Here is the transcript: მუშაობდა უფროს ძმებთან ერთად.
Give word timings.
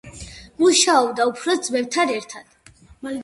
მუშაობდა 0.61 1.27
უფროს 1.31 1.61
ძმებთან 1.67 2.13
ერთად. 2.17 2.59